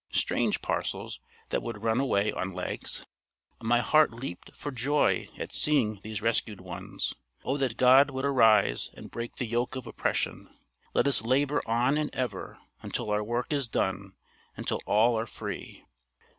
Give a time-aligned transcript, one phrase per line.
[0.11, 1.19] Strange parcels,
[1.49, 3.05] that would run away on legs.
[3.61, 7.13] My heart leaped for joy at seeing these rescued ones.
[7.45, 10.49] O that God would arise and break the yoke of oppression!
[10.95, 14.13] Let us labor on and ever, until our work is done,
[14.57, 15.85] until all are free.